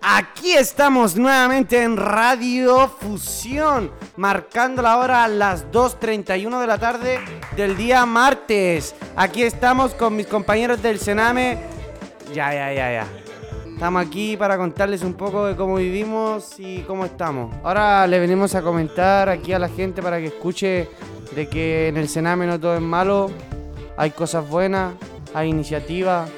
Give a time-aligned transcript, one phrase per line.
[0.00, 7.18] Aquí estamos nuevamente en Radio Fusión, marcando la hora a las 2.31 de la tarde
[7.56, 8.94] del día martes.
[9.16, 11.58] Aquí estamos con mis compañeros del Sename.
[12.32, 13.06] Ya, ya, ya, ya.
[13.66, 17.52] Estamos aquí para contarles un poco de cómo vivimos y cómo estamos.
[17.64, 20.88] Ahora le venimos a comentar aquí a la gente para que escuche
[21.34, 23.30] de que en el Sename no todo es malo.
[23.96, 24.94] Hay cosas buenas,
[25.34, 26.30] hay iniciativas,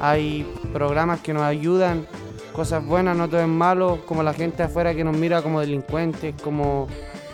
[0.00, 2.06] hay programas que nos ayudan
[2.50, 6.34] cosas buenas, no todo es malo, como la gente afuera que nos mira como delincuentes,
[6.42, 6.88] como,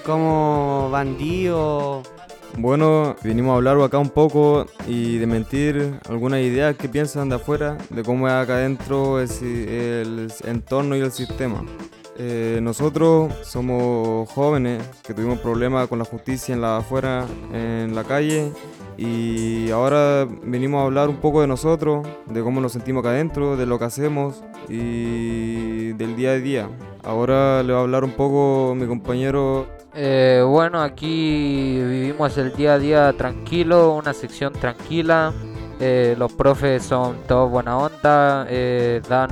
[0.04, 2.08] como bandidos.
[2.58, 7.36] Bueno, vinimos a hablar acá un poco y de mentir algunas ideas que piensan de
[7.36, 11.62] afuera, de cómo es acá adentro el, el entorno y el sistema.
[12.18, 18.04] Eh, nosotros somos jóvenes que tuvimos problemas con la justicia en la afuera, en la
[18.04, 18.52] calle,
[18.96, 23.56] y ahora venimos a hablar un poco de nosotros, de cómo nos sentimos acá adentro,
[23.56, 26.68] de lo que hacemos y del día a día.
[27.04, 29.66] Ahora le va a hablar un poco mi compañero.
[29.94, 35.32] Eh, bueno, aquí vivimos el día a día tranquilo, una sección tranquila.
[35.78, 39.28] Eh, los profes son todos buena onda, eh, dan,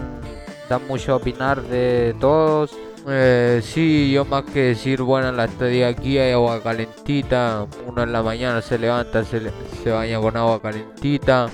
[0.68, 2.76] dan mucho opinar de todos.
[3.06, 7.66] Eh, sí, yo más que decir, bueno, la estadía aquí hay agua calentita.
[7.86, 9.50] Uno en la mañana se levanta, se,
[9.82, 11.48] se baña con agua calentita.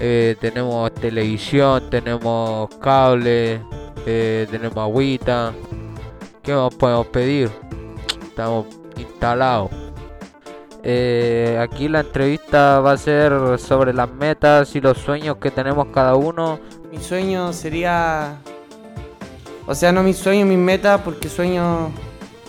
[0.00, 3.60] Eh, tenemos televisión, tenemos cable,
[4.06, 5.52] eh, tenemos agüita.
[6.42, 7.50] ¿Qué más podemos pedir?
[8.22, 8.66] Estamos
[8.96, 9.70] instalados.
[10.84, 15.88] Eh, aquí la entrevista va a ser sobre las metas y los sueños que tenemos
[15.88, 16.60] cada uno.
[16.90, 18.38] Mi sueño sería
[19.70, 21.90] o sea, no mis sueños, mis metas, porque sueños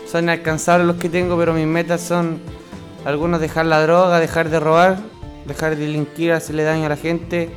[0.10, 2.40] son inalcanzables los que tengo, pero mis metas son
[3.04, 5.00] algunos dejar la droga, dejar de robar,
[5.46, 7.50] dejar de delinquir, hacerle daño a la gente,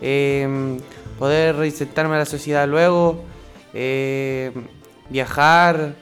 [0.00, 0.78] em,
[1.18, 3.24] poder reinsertarme a la sociedad luego,
[3.74, 4.52] em,
[5.10, 5.96] viajar,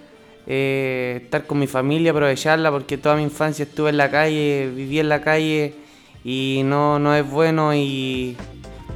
[0.47, 5.01] eh, estar con mi familia, aprovecharla, porque toda mi infancia estuve en la calle, viví
[5.01, 5.75] en la calle
[6.23, 8.37] y no, no es bueno y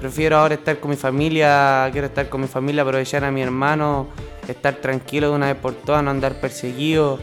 [0.05, 4.09] Prefiero ahora estar con mi familia, quiero estar con mi familia, aprovechar a mi hermano,
[4.47, 7.19] estar tranquilo de una vez por todas, no andar perseguido.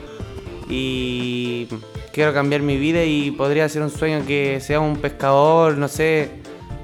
[0.68, 1.68] Y
[2.12, 6.31] quiero cambiar mi vida y podría ser un sueño que sea un pescador, no sé,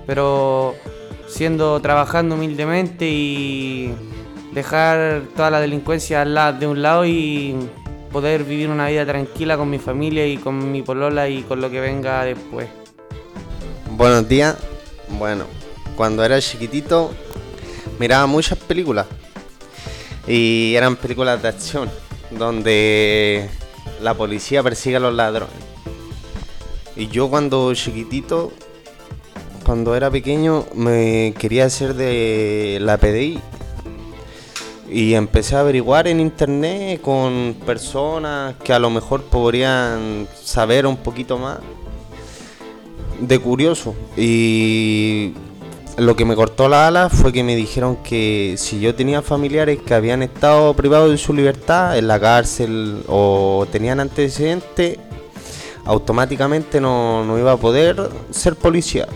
[0.06, 0.75] pero
[1.28, 3.91] siendo trabajando humildemente y
[4.53, 7.56] dejar toda la delincuencia de un lado y
[8.12, 11.72] poder vivir una vida tranquila con mi familia y con mi polola y con lo
[11.72, 12.68] que venga después.
[13.97, 14.58] Buenos días.
[15.18, 15.46] Bueno,
[15.97, 17.12] cuando era chiquitito
[18.00, 19.08] miraba muchas películas
[20.28, 21.90] y eran películas de acción
[22.31, 23.50] donde
[24.02, 25.56] la policía persigue a los ladrones.
[26.96, 28.52] Y yo cuando chiquitito,
[29.66, 33.40] cuando era pequeño, me quería hacer de la PDI.
[34.90, 40.97] Y empecé a averiguar en internet con personas que a lo mejor podrían saber un
[40.97, 41.59] poquito más
[43.19, 43.96] de curioso.
[44.16, 45.34] Y
[45.97, 49.80] lo que me cortó la ala fue que me dijeron que si yo tenía familiares
[49.84, 55.00] que habían estado privados de su libertad en la cárcel o tenían antecedentes,
[55.85, 59.08] automáticamente no, iba a poder ser policía.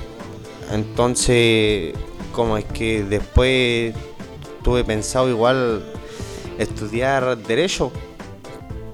[0.72, 1.94] Entonces,
[2.34, 3.94] como es que después
[4.63, 5.84] tuve pensado igual
[6.58, 7.92] estudiar derecho,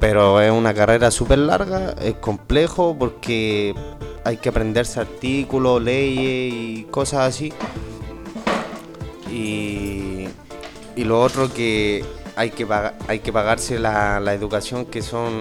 [0.02, 3.74] pero es una carrera súper larga, es complejo porque
[4.28, 7.54] hay que aprenderse artículos, leyes y cosas así.
[9.32, 10.28] Y,
[10.98, 12.04] lo otro que
[12.36, 12.68] hay que,
[13.08, 15.32] hay que pagarse la, educación que son,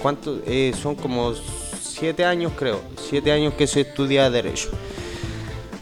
[0.00, 0.40] ¿cuánto?
[0.46, 4.68] Eh, son como siete años creo, siete años que se estudia derecho.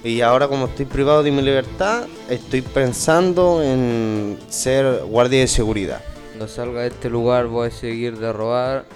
[0.03, 6.01] Y ahora como estoy privado de mi libertad, estoy pensando en ser guardia de seguridad.
[6.29, 8.87] Cuando salga de este lugar voy a seguir de robar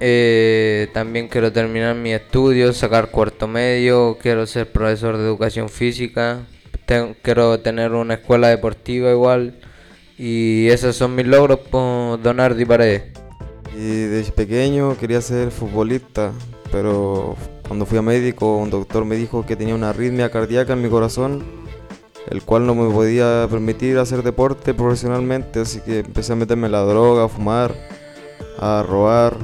[0.00, 6.46] eh, también quiero terminar mi estudio, sacar cuarto medio, quiero ser profesor de educación física,
[7.22, 9.54] quiero tener una escuela deportiva igual
[10.18, 13.02] y esos son mis logros por donar de paredes.
[13.74, 16.32] Y desde pequeño quería ser futbolista,
[16.70, 17.36] pero
[17.66, 20.88] cuando fui a médico un doctor me dijo que tenía una arritmia cardíaca en mi
[20.88, 21.44] corazón,
[22.30, 26.80] el cual no me podía permitir hacer deporte profesionalmente, así que empecé a meterme la
[26.80, 27.74] droga, a fumar,
[28.58, 29.36] a robar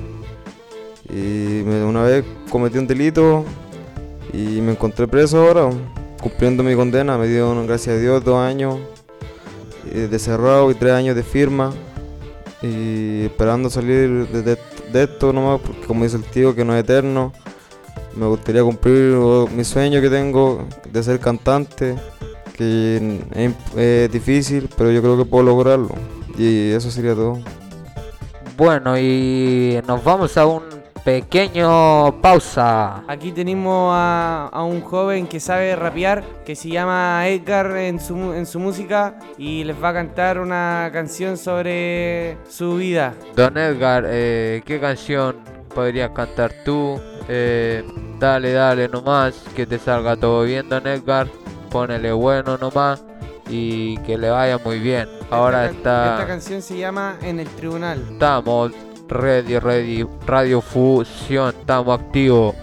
[1.10, 3.44] y una vez cometí un delito
[4.32, 5.70] y me encontré preso ahora,
[6.20, 7.18] cumpliendo mi condena.
[7.18, 8.78] Me dio, gracias a Dios, dos años
[9.90, 11.72] eh, de cerrado y tres años de firma.
[12.62, 14.56] Y esperando salir de,
[14.94, 17.32] esto nomás, porque como dice el tío, que no es eterno.
[18.16, 19.16] Me gustaría cumplir
[19.54, 21.96] mi sueño que tengo de ser cantante,
[22.56, 23.20] que
[23.76, 25.94] es difícil, pero yo creo que puedo lograrlo.
[26.38, 27.40] Y eso sería todo.
[28.56, 33.02] Bueno, y nos vamos a un pequeño pausa.
[33.08, 38.32] Aquí tenemos a, a un joven que sabe rapear, que se llama Edgar en su,
[38.32, 43.14] en su música y les va a cantar una canción sobre su vida.
[43.34, 45.36] Don Edgar, eh, ¿qué canción
[45.74, 47.00] podrías cantar tú?
[47.28, 47.84] Eh,
[48.18, 51.26] dale, dale nomás, que te salga todo bien, Don Edgar.
[51.70, 53.02] Ponele bueno nomás
[53.48, 55.08] y que le vaya muy bien.
[55.30, 58.02] Ahora Esta can- Esta está, canción se llama En el Tribunal.
[58.12, 58.72] estamos
[59.12, 62.54] ready, ready, Radio Fusión, estamos activos.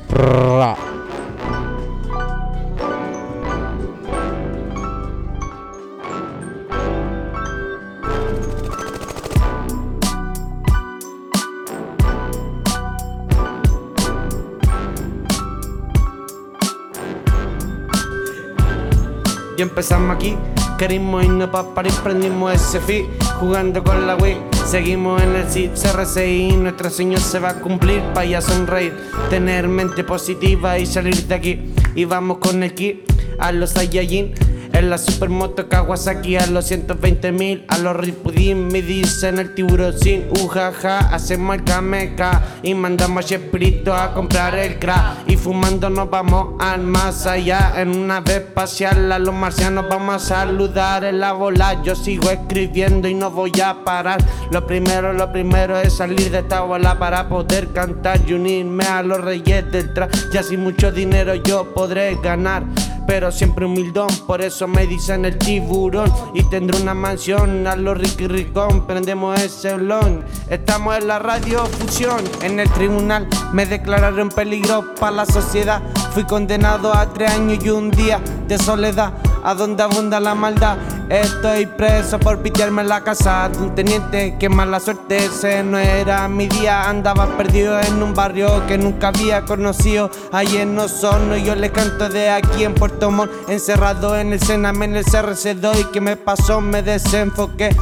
[19.57, 20.37] Y empezamos aquí,
[20.77, 23.05] queremos irnos pa' París, prendimos ese fit,
[23.39, 24.58] jugando con la Wii.
[24.69, 28.93] Seguimos en el CRCI, nuestro sueño se va a cumplir, pa' ya sonreír,
[29.31, 31.59] tener mente positiva y salir de aquí.
[31.95, 33.01] Y vamos con el kit
[33.39, 34.35] a los Saiyajin,
[34.79, 39.93] en la supermoto Kawasaki a los 120 mil, a los Ripudín me dicen el tiburón
[39.99, 46.09] sin ujaja, hacemos el cameca y mandamos a a comprar el crack y fumando nos
[46.09, 47.73] vamos al más allá.
[47.75, 52.29] En una vez espacial a los marcianos vamos a saludar en la bola, yo sigo
[52.29, 56.97] escribiendo y no voy a parar, lo primero, lo primero es salir de esta bola
[56.97, 61.73] para poder cantar y unirme a los reyes del trap, ya sin mucho dinero yo
[61.73, 62.63] podré ganar
[63.09, 66.13] pero siempre humildón, por eso me dicen el tiburón.
[66.35, 70.23] Y tendré una mansión a los Ricky Ricón, prendemos ese blon.
[70.47, 75.81] Estamos en la radio fusión, en el tribunal me declararon peligro para la sociedad.
[76.13, 79.13] Fui condenado a tres años y un día de soledad,
[79.43, 80.77] a donde abunda la maldad.
[81.09, 84.37] Estoy preso por pitearme en la casa de un teniente.
[84.39, 86.87] Que mala suerte, ese no era mi día.
[86.87, 90.11] Andaba perdido en un barrio que nunca había conocido.
[90.31, 93.31] Ahí en Osorno, yo le canto de aquí en Puerto Montt.
[93.49, 95.81] Encerrado en el Sename, en el CRC2.
[95.81, 96.61] ¿Y qué me pasó?
[96.61, 97.75] Me desenfoqué.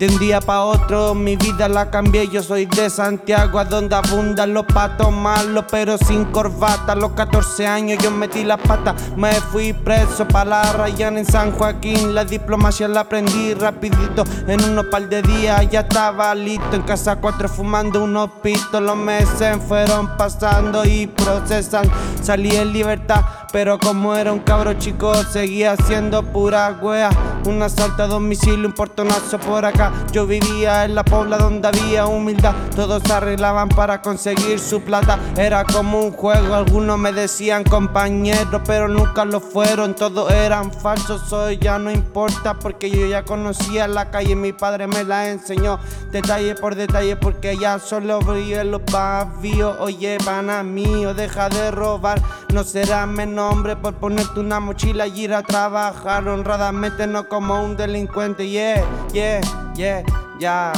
[0.00, 3.94] De un día para otro mi vida la cambié, yo soy de Santiago, a donde
[3.96, 6.92] abundan los patos malos, pero sin corbata.
[6.92, 11.26] A los 14 años yo metí la pata, me fui preso para la Rayana en
[11.26, 12.14] San Joaquín.
[12.14, 16.76] La diplomacia la aprendí rapidito, en unos par de días ya estaba listo.
[16.76, 21.84] En casa cuatro fumando unos pitos, los meses fueron pasando y procesan.
[22.22, 27.10] Salí en libertad, pero como era un cabro chico, seguía haciendo pura wea.
[27.44, 29.89] Un asalto a domicilio, un portonazo por acá.
[30.12, 32.54] Yo vivía en la pobla donde había humildad.
[32.74, 35.18] Todos arreglaban para conseguir su plata.
[35.36, 39.94] Era como un juego, algunos me decían compañeros, pero nunca lo fueron.
[39.94, 44.34] Todos eran falsos, hoy ya no importa porque yo ya conocía la calle.
[44.34, 45.78] Mi padre me la enseñó
[46.10, 49.76] detalle por detalle porque ya solo brillé los bavíos.
[49.80, 52.20] Oye, pana mío, deja de robar.
[52.52, 57.62] No será mi nombre por ponerte una mochila y ir a trabajar honradamente, no como
[57.62, 58.48] un delincuente.
[58.48, 59.40] Yeah, yeah,
[59.76, 60.02] yeah,
[60.40, 60.72] ya.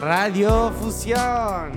[0.00, 1.72] Radio Fusión.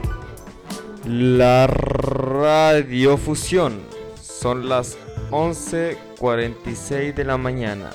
[1.05, 3.81] La radiofusión.
[4.21, 4.97] Son las
[5.31, 7.89] 11.46 de la mañana.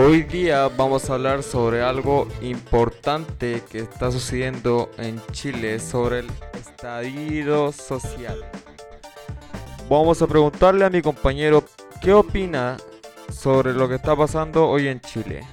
[0.00, 6.26] Hoy día vamos a hablar sobre algo importante que está sucediendo en Chile, sobre el
[6.54, 8.44] estallido social.
[9.90, 11.64] Vamos a preguntarle a mi compañero
[12.00, 12.76] qué opina
[13.28, 15.44] sobre lo que está pasando hoy en Chile.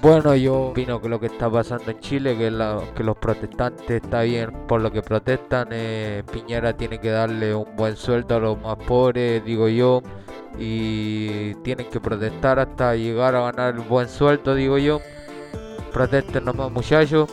[0.00, 2.50] Bueno, yo opino que lo que está pasando en Chile, que,
[2.96, 7.76] que los protestantes está bien por lo que protestan, eh, Piñera tiene que darle un
[7.76, 10.00] buen sueldo a los más pobres, digo yo,
[10.58, 15.00] y tienen que protestar hasta llegar a ganar el buen sueldo, digo yo.
[15.92, 17.30] Protesten nomás muchachos.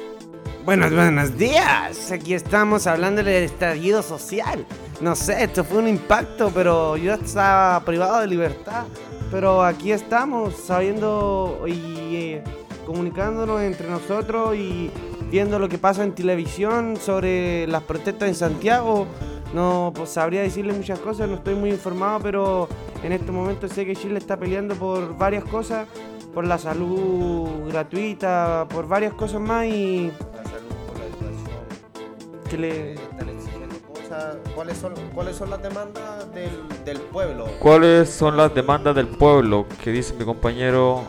[0.64, 2.12] Buenos, buenos días.
[2.12, 4.66] Aquí estamos hablando del estallido social.
[5.02, 8.86] No sé, esto fue un impacto, pero yo estaba privado de libertad.
[9.32, 12.44] Pero aquí estamos, sabiendo y eh,
[12.86, 14.90] comunicándonos entre nosotros y
[15.30, 19.08] viendo lo que pasa en televisión sobre las protestas en Santiago.
[19.54, 22.68] No pues, sabría decirle muchas cosas, no estoy muy informado, pero
[23.04, 25.88] en este momento sé que Chile está peleando por varias cosas,
[26.34, 32.50] por la salud gratuita, por varias cosas más y La salud, por la educación.
[32.50, 32.94] que le...
[32.96, 34.36] Están exigiendo cosas.
[34.54, 36.52] ¿Cuáles son, cuáles son las demandas del,
[36.84, 37.46] del pueblo?
[37.60, 39.66] ¿Cuáles son las demandas del pueblo?
[39.84, 41.04] Que dice mi compañero.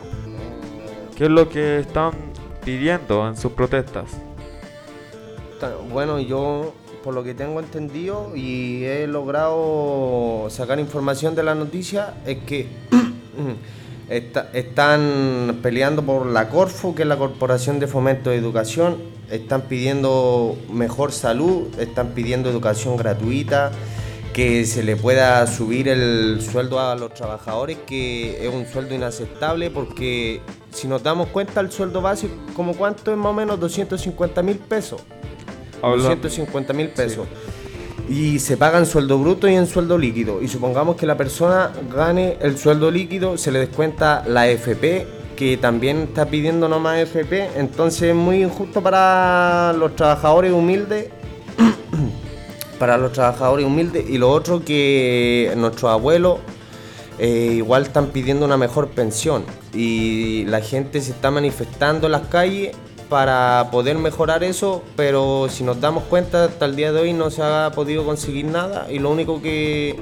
[1.17, 2.11] ¿Qué es lo que están
[2.63, 4.05] pidiendo en sus protestas?
[5.59, 6.73] Ta- Bueno, yo
[7.03, 12.67] por lo que tengo entendido y he logrado sacar información de la noticia es que
[14.09, 18.97] está- están peleando por la Corfo, que es la Corporación de Fomento de Educación,
[19.29, 23.71] están pidiendo mejor salud, están pidiendo educación gratuita,
[24.33, 29.71] que se le pueda subir el sueldo a los trabajadores, que es un sueldo inaceptable
[29.71, 34.43] porque si nos damos cuenta el sueldo básico, como cuánto es más o menos 250
[34.43, 35.01] mil pesos.
[35.81, 37.27] Habla- 250 mil pesos.
[38.09, 40.41] Y se paga en sueldo bruto y en sueldo líquido.
[40.41, 45.05] Y supongamos que la persona gane el sueldo líquido, se le descuenta la FP,
[45.35, 47.49] que también está pidiendo no más FP.
[47.57, 51.09] Entonces es muy injusto para los trabajadores humildes.
[52.79, 54.09] para los trabajadores humildes.
[54.09, 56.39] Y lo otro que nuestros abuelos
[57.19, 59.43] eh, igual están pidiendo una mejor pensión.
[59.73, 62.75] Y la gente se está manifestando en las calles
[63.09, 67.29] para poder mejorar eso, pero si nos damos cuenta, hasta el día de hoy no
[67.29, 69.95] se ha podido conseguir nada y lo único que,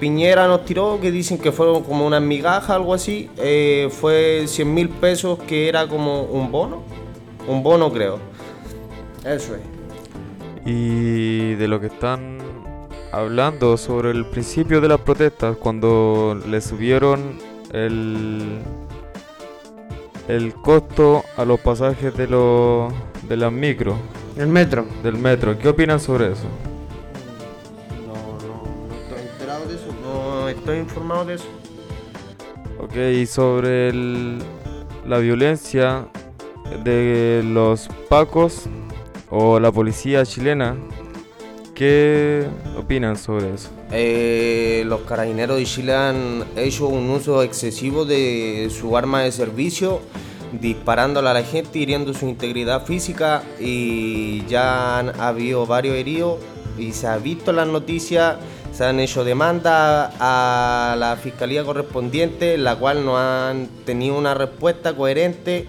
[0.00, 4.74] Piñera nos tiró, que dicen que fueron como una migaja, algo así, eh, fue 100
[4.74, 6.82] mil pesos que era como un bono,
[7.48, 8.18] un bono creo.
[9.24, 9.62] Eso es.
[10.66, 12.38] Y de lo que están
[13.12, 17.38] hablando sobre el principio de las protestas, cuando le subieron
[17.72, 18.58] el,
[20.28, 22.92] el costo a los pasajes de, los
[23.28, 23.96] de las micro,
[24.36, 24.86] El metro.
[25.02, 25.58] del metro.
[25.58, 26.44] ¿Qué opinan sobre eso?
[28.06, 28.14] No,
[28.46, 31.46] no, no estoy enterado de eso, no estoy informado de eso.
[32.80, 34.38] Ok, y sobre el-
[35.06, 36.06] la violencia
[36.84, 38.64] de los pacos
[39.30, 40.76] o la policía chilena,
[41.74, 42.46] ¿qué
[42.78, 43.70] opinan sobre eso?
[43.90, 50.00] Eh, los carabineros de Chile han hecho un uso excesivo de su arma de servicio,
[50.52, 56.38] disparándole a la gente, hiriendo su integridad física y ya han ha habido varios heridos
[56.78, 58.36] y se ha visto las noticias,
[58.72, 64.94] se han hecho demandas a la fiscalía correspondiente, la cual no han tenido una respuesta
[64.94, 65.68] coherente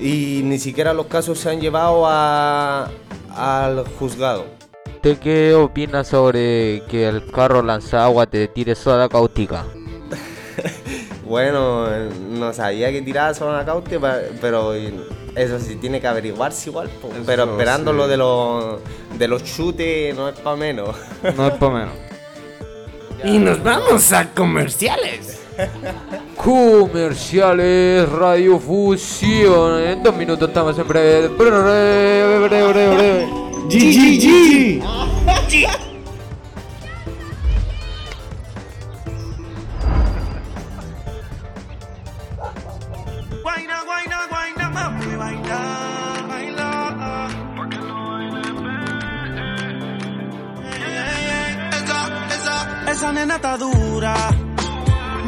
[0.00, 4.61] y ni siquiera los casos se han llevado al juzgado.
[5.04, 9.64] ¿Usted qué opina sobre que el carro lanzagua te tire soda cáustica?
[11.24, 11.88] Bueno,
[12.30, 16.88] no sabía que tiraba soda cáustica, pero eso sí tiene que averiguarse igual.
[16.88, 17.96] Eso pero esperando sí.
[17.96, 18.80] lo de los
[19.18, 20.94] de los chutes no es para menos.
[21.36, 21.94] No es para menos.
[23.24, 25.40] Y nos vamos a comerciales.
[26.36, 29.82] Comerciales, radiofusión.
[29.82, 31.28] En dos minutos estamos en breve.
[31.28, 33.41] breve, breve, breve, breve.
[33.72, 34.82] GGG.
[43.42, 45.60] Guayna, guayna, guayna, mami, baila,
[46.30, 46.68] baila.
[51.78, 51.98] Esa,
[52.36, 52.56] esa,
[52.92, 54.14] esa nena está dura.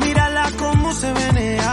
[0.00, 1.63] Mírala cómo se menea.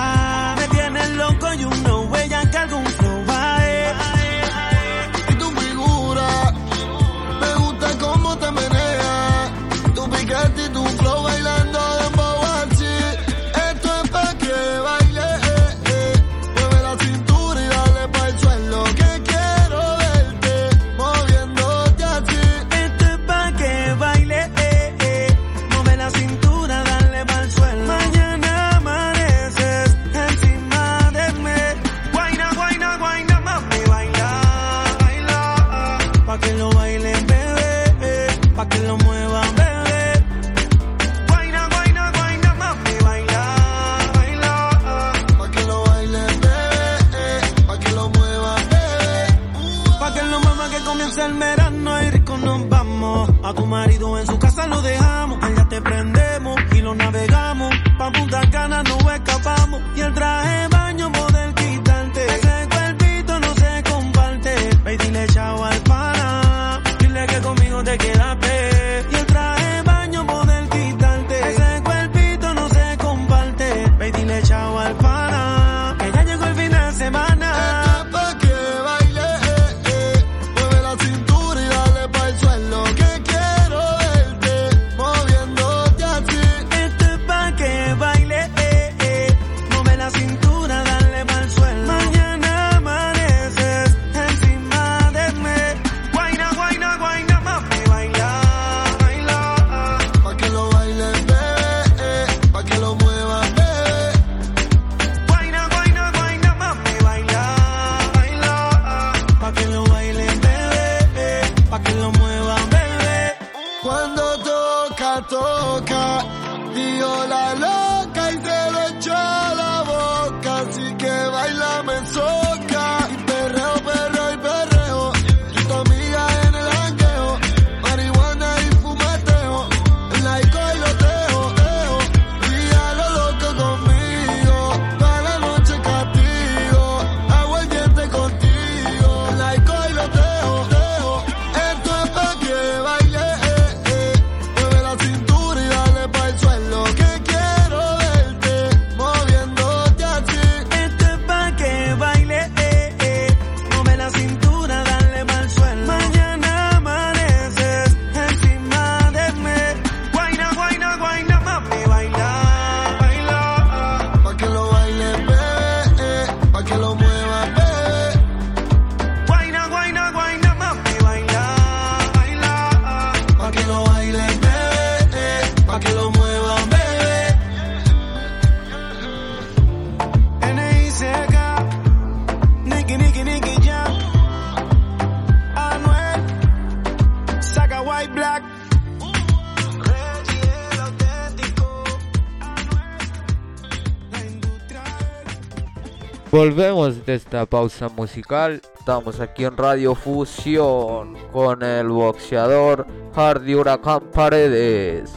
[196.32, 198.62] Volvemos de esta pausa musical.
[198.80, 205.12] Estamos aquí en Radio Fusión con el boxeador Hardy Huracán Paredes.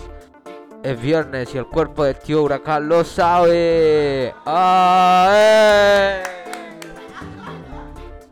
[0.83, 4.35] Es viernes y el cuerpo del tío Huracán lo sabe.
[4.44, 6.23] ¡Ah, eh!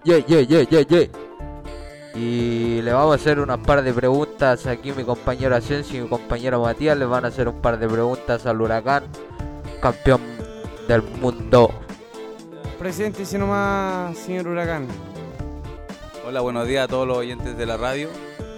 [0.02, 1.08] Yeah, yeah, yeah, yeah, yeah.
[2.16, 6.08] Y le vamos a hacer unas par de preguntas aquí mi compañero Asensio y mi
[6.08, 6.98] compañero Matías.
[6.98, 9.04] Le van a hacer un par de preguntas al Huracán,
[9.80, 10.20] campeón
[10.88, 11.81] del mundo.
[12.82, 14.88] Presidente, si nomás, señor Huracán.
[16.26, 18.08] Hola, buenos días a todos los oyentes de la radio.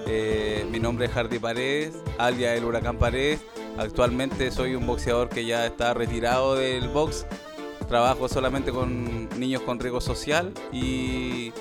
[0.06, 3.40] Eh, mi nombre es Hardy Paredes, alias el Huracán Paredes.
[3.76, 7.26] Actualmente soy un boxeador que ya está retirado del box.
[7.86, 11.52] Trabajo solamente con niños con riesgo social y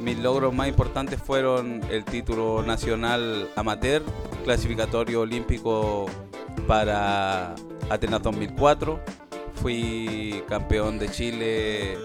[0.00, 4.02] mis logros más importantes fueron el título nacional amateur,
[4.44, 6.06] clasificatorio olímpico
[6.66, 7.54] para
[7.90, 9.19] Atenas 2004.
[9.60, 11.98] Fui campeón de Chile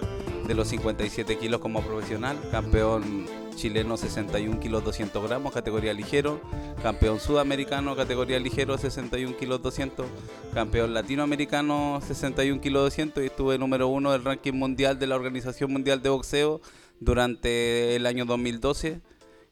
[0.45, 6.41] de los 57 kilos como profesional, campeón chileno 61 kilos 200 gramos, categoría ligero,
[6.83, 10.05] campeón sudamericano, categoría ligero 61 kilos 200,
[10.53, 15.71] campeón latinoamericano 61 kilos 200 y estuve número uno del ranking mundial de la Organización
[15.71, 16.61] Mundial de Boxeo
[16.99, 18.99] durante el año 2012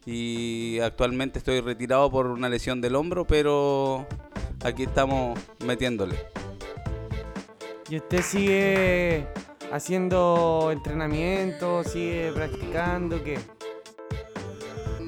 [0.06, 4.06] y actualmente estoy retirado por una lesión del hombro, pero
[4.64, 6.18] aquí estamos metiéndole.
[7.94, 9.28] ¿Y usted sigue
[9.72, 11.84] haciendo entrenamiento?
[11.84, 13.24] ¿Sigue practicando?
[13.24, 13.38] ¿Qué?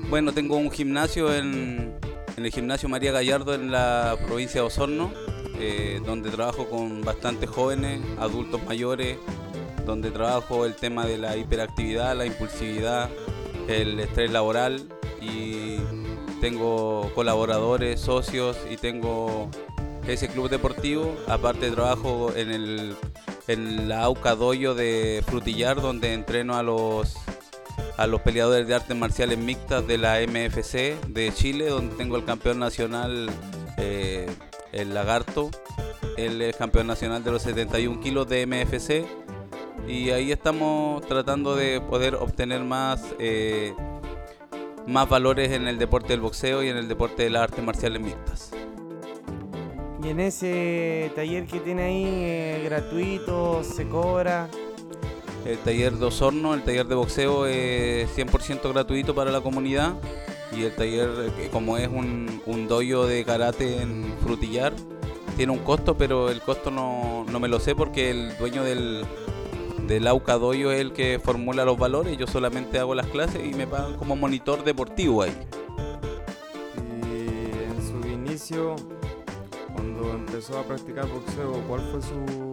[0.07, 1.95] Bueno, tengo un gimnasio en,
[2.37, 5.11] el gimnasio María Gallardo en la provincia de Osorno,
[5.57, 9.17] eh, donde trabajo con bastantes jóvenes, adultos mayores,
[9.83, 13.09] donde trabajo el tema de la hiperactividad, la impulsividad,
[13.67, 14.87] el estrés laboral
[15.19, 15.77] y
[16.39, 19.49] tengo colaboradores, socios y tengo
[20.07, 21.15] ese club deportivo.
[21.27, 22.95] Aparte trabajo en, el,
[23.47, 27.15] en la AUCA Doyo de Frutillar, donde entreno a los
[27.97, 32.25] a los peleadores de artes marciales mixtas de la MFC de Chile, donde tengo el
[32.25, 33.29] campeón nacional,
[33.77, 34.29] eh,
[34.71, 35.49] el Lagarto.
[36.17, 39.05] Él es campeón nacional de los 71 kilos de MFC.
[39.87, 43.73] Y ahí estamos tratando de poder obtener más, eh,
[44.87, 48.01] más valores en el deporte del boxeo y en el deporte de las artes marciales
[48.01, 48.54] mixtas.
[50.05, 54.47] Y en ese taller que tiene ahí, eh, gratuito, se cobra.
[55.43, 59.95] El taller de Osorno, el taller de boxeo es 100% gratuito para la comunidad.
[60.55, 64.73] Y el taller, eh, como es un, un doyo de karate en Frutillar,
[65.37, 69.03] tiene un costo, pero el costo no, no me lo sé porque el dueño del,
[69.87, 72.15] del Auca Doyo es el que formula los valores.
[72.15, 75.35] Yo solamente hago las clases y me pagan como monitor deportivo ahí.
[76.77, 78.75] Y en su inicio,
[80.13, 82.51] empezó a practicar boxeo, ¿cuál fue su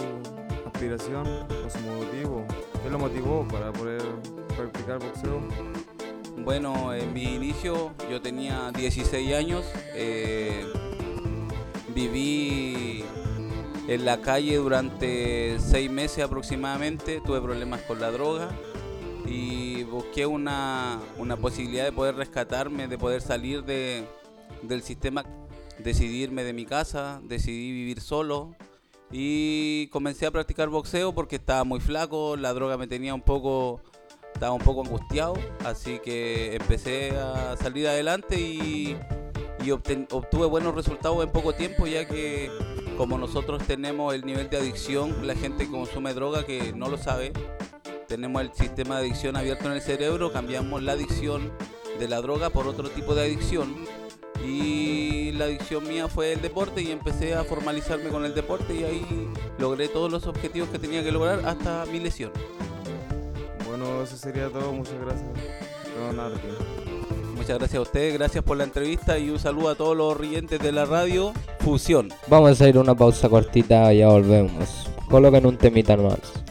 [0.67, 2.45] aspiración o su motivo?
[2.83, 4.03] ¿Qué lo motivó para poder
[4.57, 5.41] practicar boxeo?
[6.39, 10.67] Bueno, en mi inicio yo tenía 16 años, eh,
[11.95, 13.05] viví
[13.89, 18.49] en la calle durante 6 meses aproximadamente, tuve problemas con la droga
[19.27, 24.05] y busqué una, una posibilidad de poder rescatarme, de poder salir de,
[24.63, 25.25] del sistema,
[25.79, 28.55] decidirme de mi casa, decidí vivir solo
[29.11, 33.83] y comencé a practicar boxeo porque estaba muy flaco, la droga me tenía un poco
[34.33, 38.97] estaba un poco angustiado, así que empecé a salir adelante y,
[40.11, 42.51] obtuve buenos resultados en poco tiempo ya que
[42.97, 47.33] como nosotros tenemos el nivel de adicción, la gente consume droga que no lo sabe,
[48.09, 51.53] tenemos el sistema de adicción abierto en el cerebro, cambiamos la adicción
[52.01, 53.77] de la droga por otro tipo de adicción
[54.45, 58.85] y la adicción mía fue el deporte y empecé a formalizarme con el deporte y
[58.85, 59.29] ahí
[59.59, 62.33] logré todos los objetivos que tenía que lograr hasta mi lesión.
[63.69, 64.73] Bueno, eso sería todo.
[64.73, 65.29] Muchas gracias.
[65.99, 66.39] Don Ardi.
[67.35, 70.61] Muchas gracias a ustedes, gracias por la entrevista y un saludo a todos los oyentes
[70.61, 72.13] de la radio Fusión.
[72.29, 74.89] Vamos a a una pausa cortita y ya volvemos.
[75.09, 76.42] Coloquen un temita más.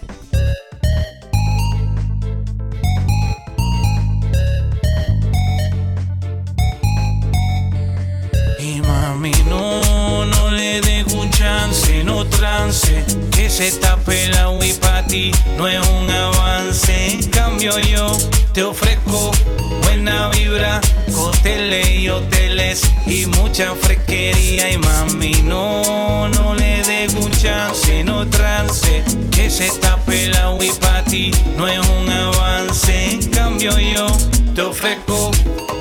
[22.11, 24.71] Hoteles y y mucha fresquería.
[24.71, 29.03] Y mami, no, no le dejo un chance, no trance.
[29.31, 33.11] Que se tape la Wii pa' ti no es un avance.
[33.11, 34.07] En cambio, yo
[34.55, 35.31] te ofrezco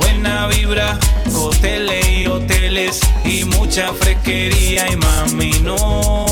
[0.00, 0.98] buena vibra,
[1.34, 6.24] hoteles y hoteles y mucha fresquería y mami no,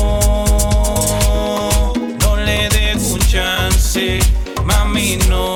[2.21, 4.19] no le dejo un chance,
[4.65, 5.48] mami no,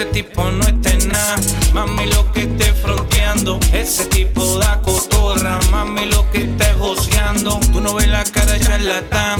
[0.00, 1.36] Ese tipo no está en nada,
[1.74, 3.60] mami lo que esté fronteando.
[3.74, 7.60] Ese tipo da cotorra, mami lo que está goceando.
[7.70, 9.38] Tú no ves la cara de charlatán,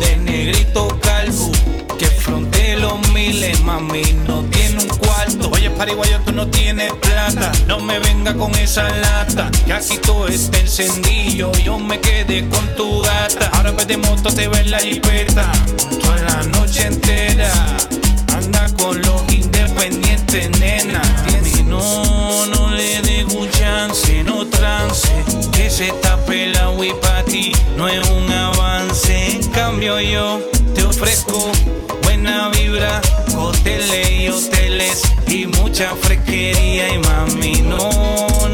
[0.00, 1.52] de negrito calvo,
[1.98, 5.50] que fronte los miles, mami no tiene un cuarto.
[5.50, 10.26] Oye, pariguayo, tú no tienes plata, no me venga con esa lata, que aquí todo
[10.26, 11.52] está encendido.
[11.62, 15.52] Yo me quedé con tu gata, ahora en vez de moto te ves la jipeta,
[16.00, 17.52] toda la noche entera.
[18.78, 21.02] Con los independientes, nena.
[21.58, 25.08] Y no, no le dejo chance, no trance.
[25.52, 29.36] Que se tape la Wii pa' ti no es un avance.
[29.36, 30.40] En cambio, yo
[30.74, 31.50] te ofrezco
[32.02, 33.00] buena vibra,
[33.36, 36.94] hoteles y hoteles y mucha fresquería.
[36.94, 37.88] Y mami, no,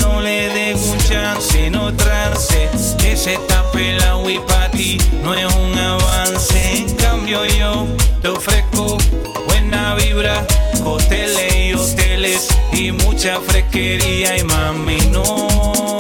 [0.01, 0.68] no le dejo
[1.09, 2.69] chance, no trance.
[2.99, 6.79] Que se tape la Wii pa' ti no es un avance.
[6.79, 7.87] En cambio, yo
[8.23, 8.99] te ofrezco
[9.47, 10.47] buena vibra,
[10.85, 15.98] hoteles y hoteles y mucha fresquería y mami no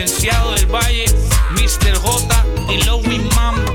[0.00, 1.04] licenciado del Valle,
[1.52, 1.94] Mr.
[1.98, 3.74] J y Louis Mambo.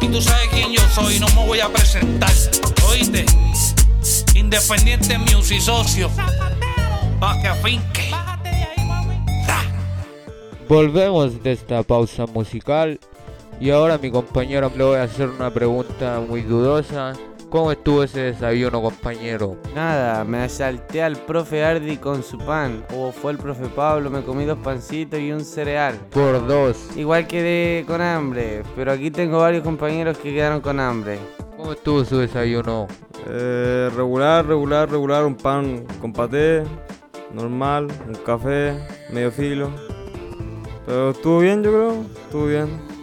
[0.00, 2.30] Y tú sabes quién yo soy, no me voy a presentar.
[2.88, 3.26] Oíste,
[4.34, 6.10] Independiente Music Socio.
[7.20, 8.10] Pa' que afinque.
[10.66, 12.98] Volvemos de esta pausa musical
[13.60, 17.12] y ahora mi compañero le voy a hacer una pregunta muy dudosa.
[17.50, 19.56] ¿Cómo estuvo ese desayuno, compañero?
[19.74, 22.84] Nada, me salté al profe Ardi con su pan.
[22.92, 25.94] O fue el profe Pablo, me comí dos pancitos y un cereal.
[26.10, 26.88] Por dos.
[26.96, 31.18] Igual quedé con hambre, pero aquí tengo varios compañeros que quedaron con hambre.
[31.56, 32.88] ¿Cómo estuvo su desayuno?
[33.28, 35.24] Eh, regular, regular, regular.
[35.24, 36.64] Un pan con paté,
[37.32, 38.76] normal, un café,
[39.12, 39.70] medio filo.
[40.84, 41.92] Pero estuvo bien, yo creo.
[42.24, 42.95] Estuvo bien.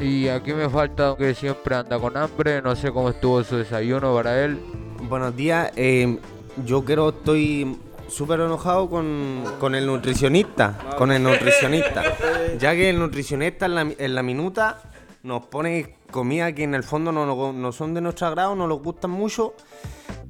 [0.00, 4.14] Y aquí me falta que siempre anda con hambre, no sé cómo estuvo su desayuno
[4.14, 4.58] para él.
[5.02, 6.18] Buenos días, eh,
[6.64, 7.76] yo quiero, estoy
[8.08, 12.02] súper enojado con, con el nutricionista, con el nutricionista,
[12.58, 14.80] ya que el nutricionista en la, en la minuta
[15.22, 18.66] nos pone comida que en el fondo no, no, no son de nuestro agrado, no
[18.66, 19.52] nos gustan mucho,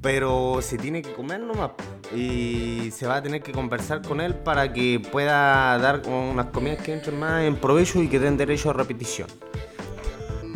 [0.03, 1.71] pero se tiene que comer nomás
[2.13, 6.83] y se va a tener que conversar con él para que pueda dar unas comidas
[6.83, 9.29] que entren más en provecho y que den derecho a repetición.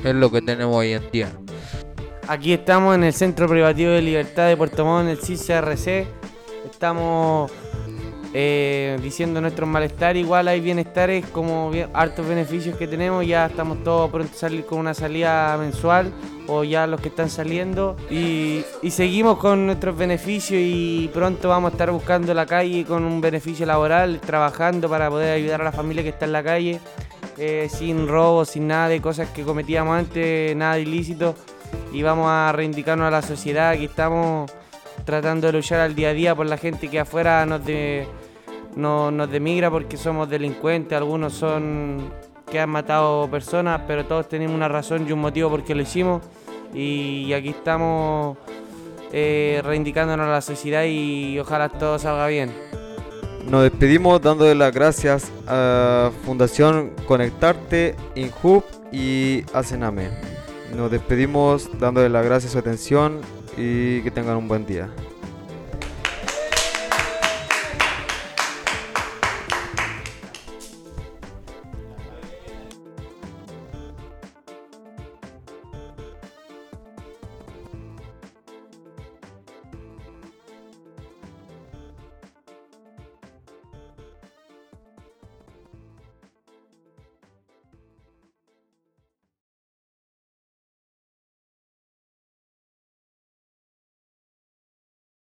[0.05, 1.33] Es lo que tenemos hoy en día.
[2.29, 6.07] Aquí estamos en el Centro Privativo de Libertad de Puerto Montt, en el CICRC.
[6.71, 7.51] Estamos
[8.33, 10.17] eh, diciendo nuestros malestar.
[10.17, 13.27] Igual hay bienestares como bien- hartos beneficios que tenemos.
[13.27, 16.13] Ya estamos todos pronto a salir con una salida mensual
[16.49, 17.97] o ya los que están saliendo.
[18.11, 23.05] Y, y seguimos con nuestros beneficios y pronto vamos a estar buscando la calle con
[23.05, 26.81] un beneficio laboral, trabajando para poder ayudar a la familia que está en la calle.
[27.39, 31.35] Eh, sin robo, sin nada de cosas que cometíamos antes, nada ilícito
[31.93, 33.71] y vamos a reivindicarnos a la sociedad.
[33.71, 34.51] Aquí estamos
[35.05, 38.07] tratando de luchar al día a día por la gente que afuera nos, de-
[38.77, 42.11] no, nos demigra porque somos delincuentes, algunos son
[42.51, 45.83] que han matado personas, pero todos tenemos una razón y un motivo por qué lo
[45.83, 46.23] hicimos.
[46.73, 48.37] Y aquí estamos
[49.13, 52.53] eh, reivindicándonos a la sociedad y ojalá todo salga bien.
[53.49, 60.09] Nos despedimos dándole las gracias a Fundación Conectarte, INHUB y Acename.
[60.75, 63.21] Nos despedimos dándole las gracias a su atención
[63.57, 64.89] y que tengan un buen día.